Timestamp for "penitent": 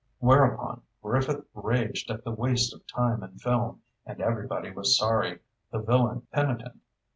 6.33-6.79